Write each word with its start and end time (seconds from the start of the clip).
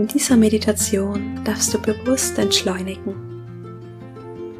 In 0.00 0.06
dieser 0.06 0.38
Meditation 0.38 1.44
darfst 1.44 1.74
du 1.74 1.78
bewusst 1.78 2.38
entschleunigen. 2.38 3.14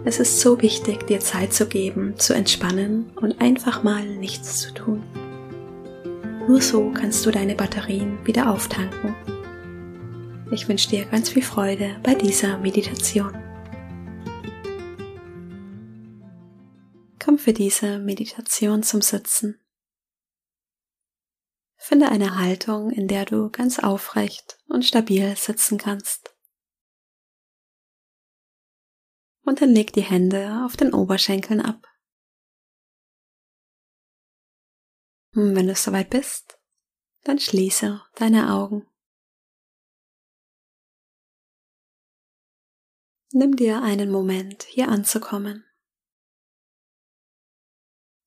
Es 0.05 0.20
ist 0.20 0.38
so 0.38 0.60
wichtig, 0.60 1.06
dir 1.06 1.20
Zeit 1.20 1.55
zu 1.55 1.66
geben, 1.66 2.12
zu 2.19 2.34
entspannen 2.34 3.10
und 3.16 3.41
einfach 3.41 3.82
mal 3.82 4.05
nichts 4.05 4.60
zu 4.60 4.74
tun. 4.74 5.02
Nur 6.46 6.60
so 6.60 6.91
kannst 6.91 7.24
du 7.24 7.30
deine 7.30 7.55
Batterien 7.55 8.18
wieder 8.27 8.51
auftanken. 8.51 9.15
Ich 10.51 10.68
wünsche 10.68 10.91
dir 10.91 11.06
ganz 11.06 11.30
viel 11.30 11.43
Freude 11.43 11.96
bei 12.02 12.15
dieser 12.15 12.59
Meditation. 12.59 13.32
Komm 17.18 17.38
für 17.38 17.54
diese 17.54 17.98
Meditation 17.98 18.82
zum 18.82 19.01
Sitzen. 19.01 19.59
Finde 21.83 22.11
eine 22.11 22.37
Haltung, 22.37 22.91
in 22.91 23.09
der 23.09 23.25
du 23.25 23.48
ganz 23.48 23.79
aufrecht 23.79 24.59
und 24.69 24.84
stabil 24.84 25.34
sitzen 25.34 25.79
kannst. 25.79 26.37
Und 29.46 29.63
dann 29.63 29.71
leg 29.71 29.91
die 29.95 30.02
Hände 30.02 30.63
auf 30.66 30.77
den 30.77 30.93
Oberschenkeln 30.93 31.63
ab. 31.63 31.87
Und 35.35 35.57
wenn 35.57 35.69
du 35.69 35.74
soweit 35.74 36.10
bist, 36.10 36.60
dann 37.23 37.38
schließe 37.38 38.04
deine 38.15 38.52
Augen. 38.52 38.87
Nimm 43.32 43.57
dir 43.57 43.82
einen 43.82 44.10
Moment, 44.10 44.65
hier 44.65 44.88
anzukommen. 44.91 45.65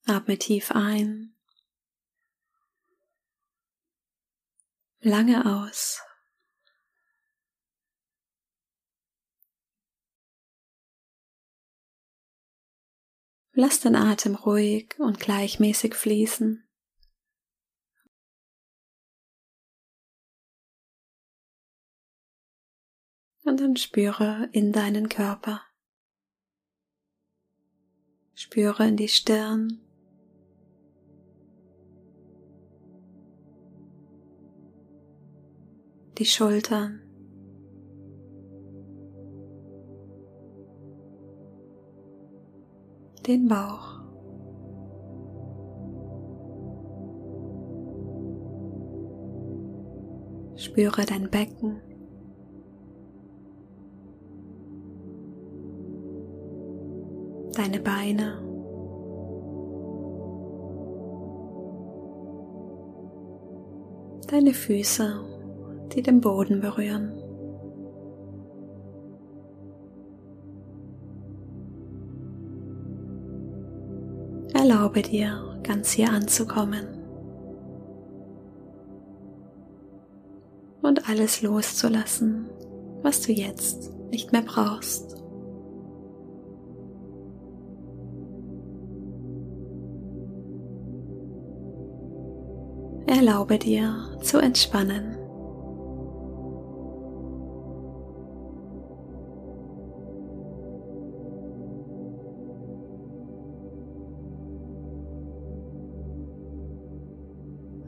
Atme 0.06 0.38
tief 0.38 0.72
ein 0.72 1.33
lange 5.04 5.44
aus. 5.44 6.00
Lass 13.52 13.78
den 13.80 13.94
Atem 13.94 14.34
ruhig 14.34 14.98
und 14.98 15.20
gleichmäßig 15.20 15.94
fließen. 15.94 16.68
Und 23.44 23.60
dann 23.60 23.76
spüre 23.76 24.48
in 24.52 24.72
deinen 24.72 25.08
Körper. 25.08 25.62
Spüre 28.34 28.88
in 28.88 28.96
die 28.96 29.08
Stirn, 29.08 29.83
die 36.18 36.24
Schultern. 36.24 37.00
Den 43.26 43.48
Bauch. 43.48 44.00
Spüre 50.56 51.04
dein 51.04 51.30
Becken. 51.30 51.80
Deine 57.56 57.80
Beine. 57.80 58.40
Deine 64.28 64.52
Füße 64.52 65.33
die 65.92 66.02
den 66.02 66.20
Boden 66.20 66.60
berühren. 66.60 67.12
Erlaube 74.54 75.02
dir, 75.02 75.60
ganz 75.62 75.90
hier 75.90 76.10
anzukommen 76.10 76.86
und 80.82 81.08
alles 81.08 81.42
loszulassen, 81.42 82.46
was 83.02 83.22
du 83.22 83.32
jetzt 83.32 83.92
nicht 84.10 84.32
mehr 84.32 84.42
brauchst. 84.42 85.22
Erlaube 93.06 93.58
dir 93.58 94.18
zu 94.22 94.38
entspannen. 94.38 95.23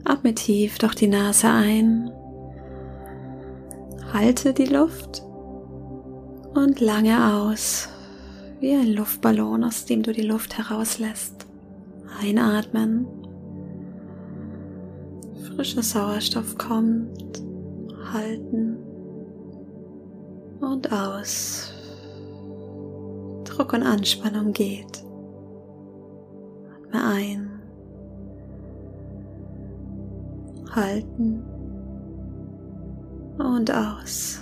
Atme 0.07 0.33
tief 0.33 0.77
durch 0.77 0.95
die 0.95 1.07
Nase 1.07 1.49
ein. 1.49 2.09
Halte 4.13 4.53
die 4.53 4.67
Luft 4.67 5.21
und 6.53 6.79
lange 6.79 7.35
aus, 7.35 7.89
wie 8.61 8.73
ein 8.73 8.93
Luftballon, 8.93 9.65
aus 9.65 9.83
dem 9.83 10.03
du 10.03 10.13
die 10.13 10.21
Luft 10.21 10.57
herauslässt. 10.57 11.45
Einatmen. 12.21 13.05
Frischer 15.43 15.83
Sauerstoff 15.83 16.57
kommt. 16.57 17.43
Halten. 18.13 18.77
Und 20.61 20.89
aus. 20.89 21.73
Druck 23.43 23.73
und 23.73 23.83
Anspannung 23.83 24.53
geht. 24.53 25.03
Atme 26.85 27.03
ein. 27.03 27.56
Halten 30.77 31.43
und 33.39 33.71
aus. 33.73 34.39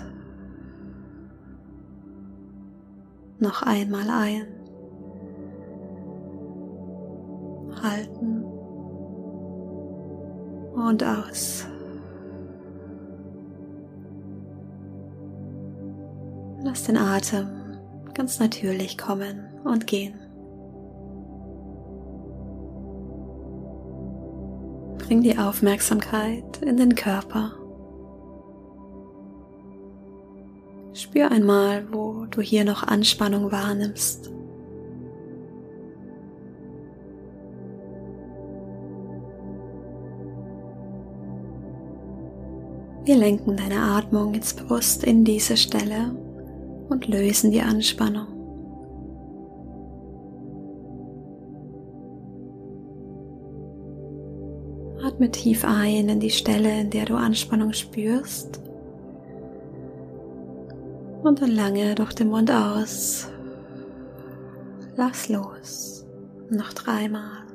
Noch 3.40 3.63
einmal 3.63 4.09
ein. 4.09 4.47
Halten 7.81 8.44
und 10.73 11.03
aus. 11.03 11.66
Lass 16.63 16.84
den 16.84 16.97
Atem 16.97 17.47
ganz 18.13 18.40
natürlich 18.40 18.97
kommen 18.97 19.46
und 19.63 19.88
gehen. 19.88 20.25
Bring 25.08 25.22
die 25.22 25.38
Aufmerksamkeit 25.38 26.64
in 26.64 26.78
den 26.78 26.96
Körper. 26.96 27.52
Spür 30.94 31.29
einmal, 31.29 31.85
wo 31.94 32.26
du 32.26 32.41
hier 32.41 32.66
noch 32.66 32.82
Anspannung 32.82 33.52
wahrnimmst. 33.52 34.32
Wir 43.03 43.16
lenken 43.16 43.58
deine 43.58 43.82
Atmung 43.82 44.34
jetzt 44.34 44.58
bewusst 44.58 45.03
in 45.03 45.24
diese 45.24 45.56
Stelle 45.56 46.16
und 46.90 47.08
lösen 47.08 47.52
die 47.52 47.62
Anspannung. 47.62 48.34
Atme 55.16 55.32
tief 55.32 55.64
ein 55.64 56.09
in 56.09 56.20
die 56.20 56.29
Stelle, 56.29 56.82
in 56.82 56.90
der 56.90 57.06
du 57.06 57.16
Anspannung 57.16 57.72
spürst. 57.72 58.59
Und 61.23 61.41
dann 61.41 61.52
lange 61.52 61.96
durch 61.96 62.12
den 62.12 62.28
Mund 62.28 62.52
aus. 62.52 63.29
Lass 64.97 65.29
los. 65.29 66.06
Noch 66.50 66.73
dreimal 66.73 67.46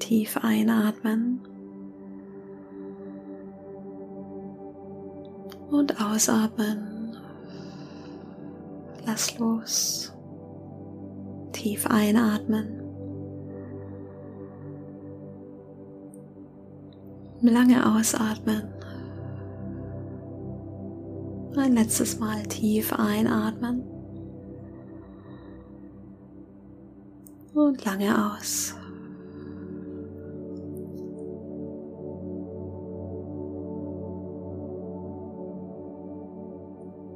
tief 0.00 0.38
einatmen. 0.38 1.40
Und 5.70 6.00
ausatmen. 6.02 7.16
Lass 9.06 9.38
los. 9.38 10.12
Tief 11.52 11.86
einatmen. 11.86 12.77
Lange 17.40 17.96
ausatmen. 17.96 18.62
Ein 21.56 21.74
letztes 21.74 22.18
Mal 22.18 22.42
tief 22.44 22.92
einatmen. 22.92 23.82
Und 27.54 27.84
lange 27.84 28.36
aus. 28.36 28.74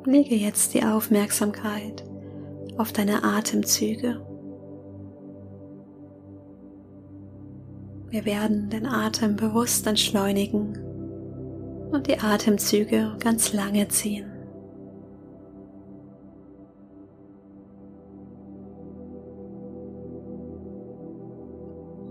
Lege 0.05 0.35
jetzt 0.35 0.75
die 0.75 0.85
Aufmerksamkeit 0.85 2.05
auf 2.77 2.93
deine 2.93 3.25
Atemzüge. 3.25 4.21
Wir 8.13 8.27
werden 8.27 8.69
den 8.69 8.85
Atem 8.85 9.37
bewusst 9.37 9.87
entschleunigen 9.87 10.77
und 11.93 12.07
die 12.09 12.19
Atemzüge 12.19 13.17
ganz 13.19 13.55
lange 13.55 13.89
ziehen. 13.89 14.31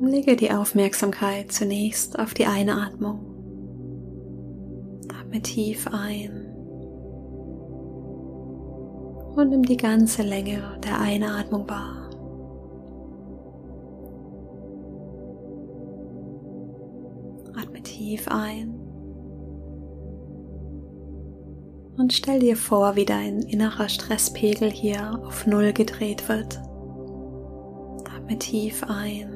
Lege 0.01 0.35
die 0.35 0.49
Aufmerksamkeit 0.49 1.51
zunächst 1.51 2.17
auf 2.17 2.33
die 2.33 2.47
Einatmung. 2.47 3.19
Atme 5.07 5.39
tief 5.43 5.85
ein 5.85 6.47
und 9.35 9.49
nimm 9.49 9.61
die 9.61 9.77
ganze 9.77 10.23
Länge 10.23 10.79
der 10.83 10.99
Einatmung 10.99 11.69
wahr. 11.69 12.00
Tief 18.11 18.27
ein 18.27 18.73
und 21.97 22.11
stell 22.11 22.39
dir 22.39 22.57
vor, 22.57 22.97
wie 22.97 23.05
dein 23.05 23.41
innerer 23.43 23.87
Stresspegel 23.87 24.69
hier 24.69 25.17
auf 25.23 25.47
Null 25.47 25.71
gedreht 25.71 26.27
wird. 26.27 26.59
Atme 28.13 28.37
tief 28.37 28.83
ein. 28.83 29.29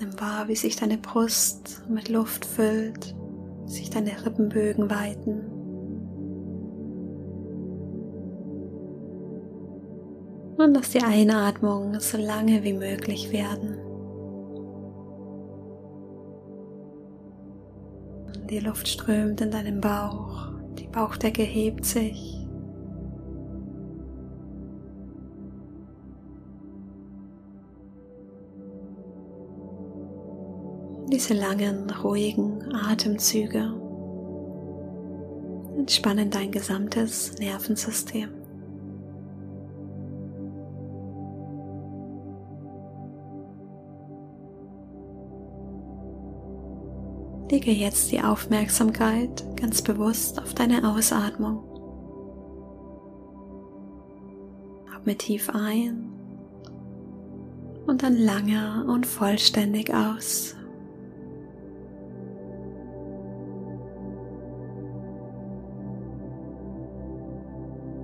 Nimm 0.00 0.18
wahr, 0.18 0.48
wie 0.48 0.56
sich 0.56 0.76
deine 0.76 0.96
Brust 0.96 1.82
mit 1.88 2.08
Luft 2.08 2.46
füllt, 2.46 3.14
sich 3.66 3.90
deine 3.90 4.24
Rippenbögen 4.24 4.88
weiten. 4.88 5.50
Und 10.56 10.72
lass 10.72 10.90
die 10.90 11.02
Einatmung 11.02 12.00
so 12.00 12.16
lange 12.16 12.62
wie 12.62 12.74
möglich 12.74 13.32
werden. 13.32 13.76
Die 18.50 18.60
Luft 18.60 18.88
strömt 18.88 19.40
in 19.40 19.50
deinem 19.50 19.80
Bauch, 19.80 20.52
die 20.78 20.86
Bauchdecke 20.86 21.42
hebt 21.42 21.84
sich. 21.84 22.40
Diese 31.10 31.34
langen, 31.34 31.90
ruhigen 31.90 32.74
Atemzüge 32.74 33.72
entspannen 35.76 36.30
dein 36.30 36.50
gesamtes 36.50 37.38
Nervensystem. 37.38 38.43
Lege 47.54 47.70
jetzt 47.70 48.10
die 48.10 48.20
Aufmerksamkeit 48.20 49.44
ganz 49.56 49.80
bewusst 49.80 50.42
auf 50.42 50.54
deine 50.54 50.92
Ausatmung. 50.92 51.62
Atme 54.92 55.16
tief 55.16 55.50
ein 55.50 56.10
und 57.86 58.02
dann 58.02 58.16
lange 58.16 58.84
und 58.88 59.06
vollständig 59.06 59.94
aus. 59.94 60.56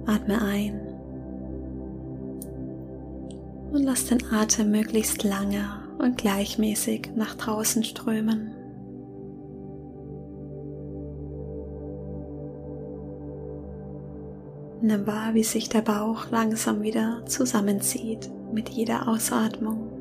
Atme 0.06 0.40
ein 0.42 0.80
und 3.72 3.82
lass 3.82 4.06
den 4.06 4.22
Atem 4.32 4.70
möglichst 4.70 5.24
lange 5.24 5.64
und 5.98 6.18
gleichmäßig 6.18 7.10
nach 7.16 7.34
draußen 7.34 7.82
strömen. 7.82 8.59
Nimm 14.82 15.06
wahr, 15.06 15.34
wie 15.34 15.44
sich 15.44 15.68
der 15.68 15.82
Bauch 15.82 16.30
langsam 16.30 16.82
wieder 16.82 17.22
zusammenzieht 17.26 18.30
mit 18.50 18.70
jeder 18.70 19.08
Ausatmung. 19.08 19.92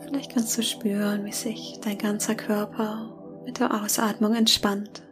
Vielleicht 0.00 0.32
kannst 0.32 0.56
du 0.56 0.62
spüren, 0.62 1.26
wie 1.26 1.32
sich 1.32 1.80
dein 1.82 1.98
ganzer 1.98 2.34
Körper 2.34 3.12
mit 3.44 3.60
der 3.60 3.82
Ausatmung 3.82 4.34
entspannt. 4.34 5.02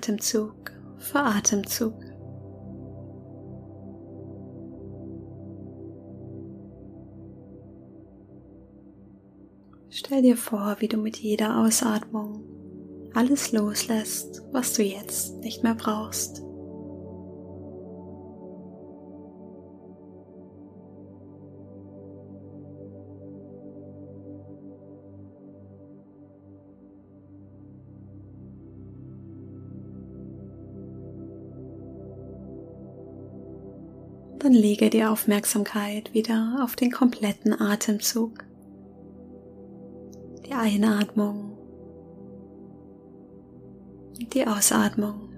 Atemzug 0.00 0.72
für 0.96 1.18
Atemzug. 1.18 1.92
Stell 9.90 10.22
dir 10.22 10.38
vor, 10.38 10.76
wie 10.78 10.88
du 10.88 10.96
mit 10.96 11.18
jeder 11.18 11.58
Ausatmung 11.58 12.42
alles 13.12 13.52
loslässt, 13.52 14.42
was 14.52 14.72
du 14.72 14.82
jetzt 14.82 15.40
nicht 15.40 15.62
mehr 15.62 15.74
brauchst. 15.74 16.42
Dann 34.50 34.58
lege 34.58 34.90
die 34.90 35.04
Aufmerksamkeit 35.04 36.12
wieder 36.12 36.58
auf 36.64 36.74
den 36.74 36.90
kompletten 36.90 37.52
Atemzug. 37.52 38.44
Die 40.44 40.52
Einatmung, 40.52 41.56
die 44.18 44.44
Ausatmung. 44.44 45.29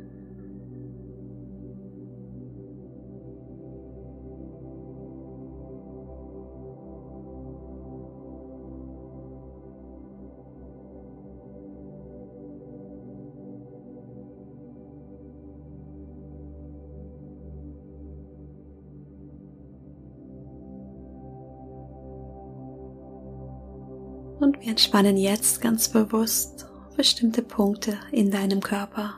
Und 24.42 24.60
wir 24.60 24.70
entspannen 24.70 25.16
jetzt 25.16 25.60
ganz 25.60 25.88
bewusst 25.88 26.66
bestimmte 26.96 27.42
Punkte 27.42 27.96
in 28.10 28.32
deinem 28.32 28.58
Körper. 28.58 29.14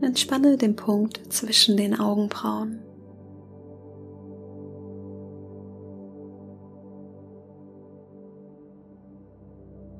Entspanne 0.00 0.56
den 0.56 0.76
Punkt 0.76 1.30
zwischen 1.30 1.76
den 1.76 2.00
Augenbrauen. 2.00 2.78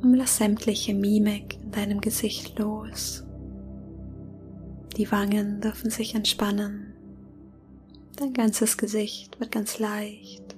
Und 0.01 0.15
lass 0.15 0.39
sämtliche 0.39 0.95
Mimik 0.95 1.59
in 1.63 1.71
deinem 1.71 2.01
Gesicht 2.01 2.59
los 2.59 3.28
Die 4.99 5.13
Wangen 5.13 5.61
dürfen 5.61 5.91
sich 5.91 6.17
entspannen. 6.17 6.93
Dein 8.17 8.33
ganzes 8.33 8.77
Gesicht 8.77 9.39
wird 9.39 9.53
ganz 9.53 9.79
leicht 9.79 10.57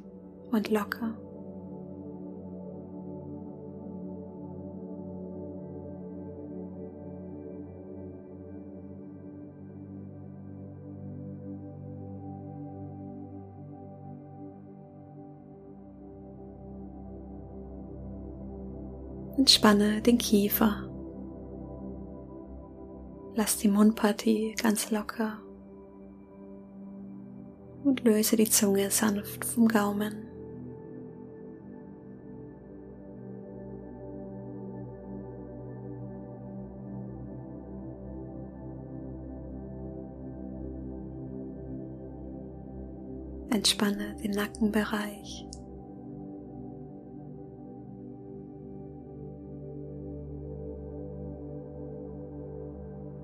und 0.50 0.70
locker. 0.70 1.14
Entspanne 19.37 20.00
den 20.00 20.16
Kiefer. 20.16 20.89
Lass 23.34 23.56
die 23.56 23.68
Mundpartie 23.68 24.54
ganz 24.60 24.90
locker 24.90 25.38
und 27.84 28.04
löse 28.04 28.37
die 28.37 28.50
Zunge 28.50 28.90
sanft 28.90 29.44
vom 29.44 29.68
Gaumen. 29.68 30.26
Entspanne 43.50 44.16
den 44.22 44.30
Nackenbereich. 44.30 45.46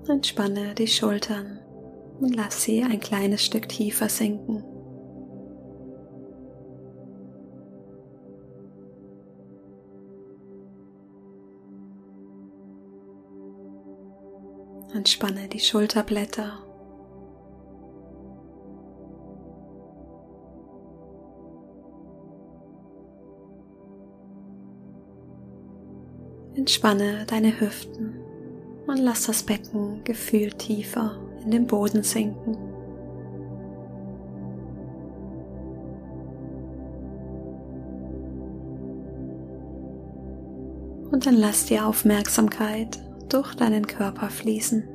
Entspanne 0.09 0.73
die 0.73 0.87
Schultern 0.87 1.59
und 2.19 2.33
lass 2.33 2.63
sie 2.63 2.81
ein 2.81 3.01
kleines 3.01 3.43
Stück 3.43 3.67
tiefer 3.67 4.07
sinken. 4.07 4.63
Entspanne 14.93 15.49
die 15.49 15.59
Schulterblätter. 15.59 16.63
Entspanne 26.55 27.25
deine 27.27 27.59
Hüften 27.59 28.06
und 28.87 28.97
lass 28.97 29.25
das 29.25 29.43
Becken 29.43 30.03
gefühlt 30.03 30.57
tiefer 30.59 31.17
in 31.43 31.51
den 31.51 31.67
Boden 31.67 32.03
sinken. 32.03 32.57
Und 41.11 41.25
dann 41.25 41.35
lass 41.35 41.65
die 41.65 41.79
Aufmerksamkeit 41.79 42.99
durch 43.29 43.55
deinen 43.55 43.87
Körper 43.87 44.29
fließen. 44.29 44.87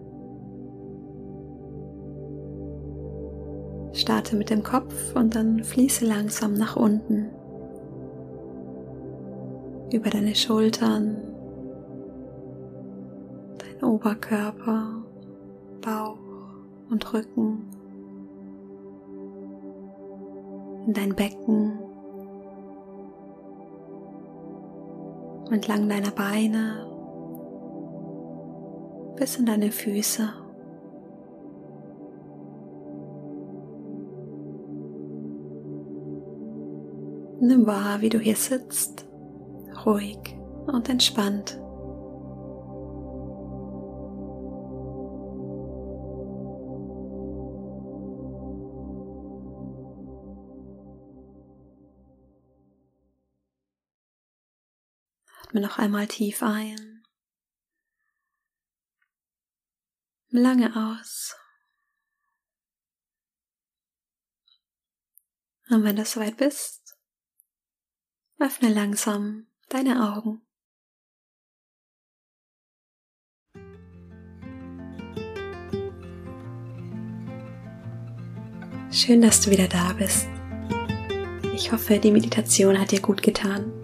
Starte 3.92 4.36
mit 4.36 4.48
dem 4.48 4.62
Kopf 4.62 5.14
und 5.14 5.34
dann 5.34 5.62
fließe 5.62 6.06
langsam 6.06 6.54
nach 6.54 6.76
unten. 6.76 7.28
Über 9.92 10.08
deine 10.08 10.34
Schultern, 10.34 11.31
Oberkörper, 13.92 15.04
Bauch 15.82 16.16
und 16.88 17.12
Rücken, 17.12 17.68
in 20.86 20.94
dein 20.94 21.14
Becken, 21.14 21.78
entlang 25.50 25.90
deiner 25.90 26.10
Beine 26.10 26.86
bis 29.16 29.36
in 29.36 29.44
deine 29.44 29.70
Füße. 29.70 30.26
Nimm 37.40 37.66
wahr, 37.66 38.00
wie 38.00 38.08
du 38.08 38.18
hier 38.18 38.36
sitzt, 38.36 39.06
ruhig 39.84 40.34
und 40.66 40.88
entspannt. 40.88 41.58
Atme 55.52 55.60
noch 55.60 55.76
einmal 55.76 56.06
tief 56.06 56.42
ein. 56.42 57.04
Lange 60.30 60.74
aus. 60.74 61.36
Und 65.68 65.84
wenn 65.84 65.96
du 65.96 66.06
soweit 66.06 66.38
bist, 66.38 66.96
öffne 68.38 68.72
langsam 68.72 69.46
deine 69.68 70.14
Augen. 70.14 70.40
Schön, 78.90 79.20
dass 79.20 79.42
du 79.42 79.50
wieder 79.50 79.68
da 79.68 79.92
bist. 79.92 80.26
Ich 81.54 81.72
hoffe, 81.72 81.98
die 81.98 82.10
Meditation 82.10 82.80
hat 82.80 82.90
dir 82.92 83.02
gut 83.02 83.22
getan. 83.22 83.81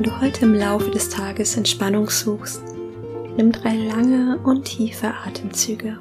Wenn 0.00 0.08
du 0.08 0.20
heute 0.22 0.46
im 0.46 0.54
Laufe 0.54 0.90
des 0.90 1.10
Tages 1.10 1.58
Entspannung 1.58 2.08
suchst, 2.08 2.62
nimm 3.36 3.52
drei 3.52 3.76
lange 3.76 4.38
und 4.44 4.64
tiefe 4.64 5.12
Atemzüge. 5.26 5.98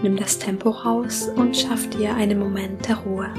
Nimm 0.00 0.16
das 0.16 0.38
Tempo 0.38 0.70
raus 0.70 1.28
und 1.34 1.56
schaff 1.56 1.90
dir 1.90 2.14
einen 2.14 2.38
Moment 2.38 2.86
der 2.86 2.98
Ruhe. 2.98 3.34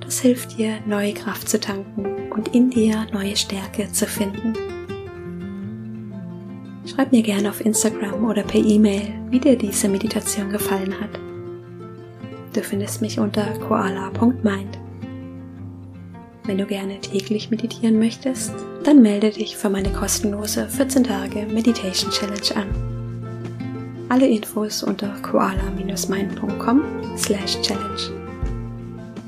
Das 0.00 0.20
hilft 0.20 0.58
dir, 0.58 0.80
neue 0.84 1.14
Kraft 1.14 1.48
zu 1.48 1.58
tanken 1.58 2.30
und 2.30 2.48
in 2.54 2.68
dir 2.68 3.06
neue 3.10 3.36
Stärke 3.36 3.90
zu 3.90 4.04
finden. 4.04 4.52
Schreib 6.84 7.10
mir 7.10 7.22
gerne 7.22 7.48
auf 7.48 7.64
Instagram 7.64 8.22
oder 8.26 8.42
per 8.42 8.60
E-Mail, 8.60 9.14
wie 9.30 9.40
dir 9.40 9.56
diese 9.56 9.88
Meditation 9.88 10.50
gefallen 10.50 10.94
hat. 11.00 11.18
Du 12.52 12.62
findest 12.62 13.00
mich 13.00 13.18
unter 13.18 13.44
koala.mind. 13.60 14.81
Wenn 16.44 16.58
du 16.58 16.66
gerne 16.66 17.00
täglich 17.00 17.50
meditieren 17.50 18.00
möchtest, 18.00 18.52
dann 18.82 19.00
melde 19.00 19.30
dich 19.30 19.56
für 19.56 19.70
meine 19.70 19.90
kostenlose 19.90 20.66
14 20.68 21.04
Tage 21.04 21.46
Meditation 21.46 22.10
Challenge 22.10 22.56
an. 22.56 24.06
Alle 24.08 24.26
Infos 24.26 24.82
unter 24.82 25.14
koala-mind.com 25.22 26.82
slash 27.16 27.60
challenge. 27.62 28.10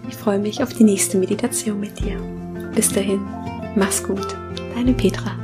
Ich 0.09 0.17
freue 0.17 0.41
mich 0.41 0.63
auf 0.63 0.73
die 0.75 0.85
nächste 0.85 1.17
Meditation 1.17 1.79
mit 1.79 1.99
dir. 2.01 2.19
Bis 2.75 2.93
dahin, 2.93 3.21
mach's 3.77 4.03
gut, 4.03 4.37
deine 4.75 4.93
Petra. 4.93 5.44